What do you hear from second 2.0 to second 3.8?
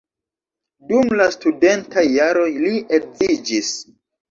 jaroj li edziĝis.